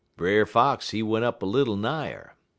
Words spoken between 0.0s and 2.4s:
"Brer Fox, he went up little nigher.